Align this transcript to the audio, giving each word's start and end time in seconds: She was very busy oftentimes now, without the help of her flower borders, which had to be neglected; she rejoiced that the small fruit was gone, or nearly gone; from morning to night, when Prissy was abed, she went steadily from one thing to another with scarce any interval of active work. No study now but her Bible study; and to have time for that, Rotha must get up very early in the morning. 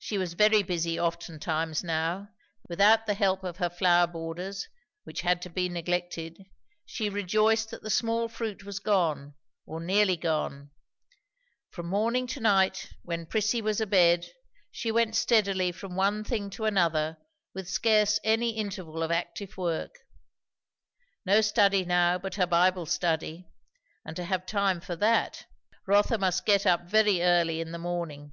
She 0.00 0.18
was 0.18 0.32
very 0.32 0.64
busy 0.64 0.98
oftentimes 0.98 1.84
now, 1.84 2.26
without 2.68 3.06
the 3.06 3.14
help 3.14 3.44
of 3.44 3.58
her 3.58 3.70
flower 3.70 4.08
borders, 4.08 4.66
which 5.04 5.20
had 5.20 5.40
to 5.42 5.48
be 5.48 5.68
neglected; 5.68 6.38
she 6.84 7.08
rejoiced 7.08 7.70
that 7.70 7.82
the 7.82 7.88
small 7.88 8.26
fruit 8.26 8.64
was 8.64 8.80
gone, 8.80 9.34
or 9.64 9.78
nearly 9.78 10.16
gone; 10.16 10.72
from 11.70 11.86
morning 11.86 12.26
to 12.26 12.40
night, 12.40 12.90
when 13.04 13.26
Prissy 13.26 13.62
was 13.62 13.80
abed, 13.80 14.26
she 14.72 14.90
went 14.90 15.14
steadily 15.14 15.70
from 15.70 15.94
one 15.94 16.24
thing 16.24 16.50
to 16.50 16.64
another 16.64 17.16
with 17.54 17.68
scarce 17.70 18.18
any 18.24 18.56
interval 18.56 19.04
of 19.04 19.12
active 19.12 19.56
work. 19.56 20.00
No 21.24 21.40
study 21.40 21.84
now 21.84 22.18
but 22.18 22.34
her 22.34 22.46
Bible 22.48 22.86
study; 22.86 23.46
and 24.04 24.16
to 24.16 24.24
have 24.24 24.46
time 24.46 24.80
for 24.80 24.96
that, 24.96 25.46
Rotha 25.86 26.18
must 26.18 26.44
get 26.44 26.66
up 26.66 26.86
very 26.90 27.22
early 27.22 27.60
in 27.60 27.70
the 27.70 27.78
morning. 27.78 28.32